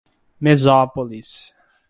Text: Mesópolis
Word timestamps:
Mesópolis 0.41 1.53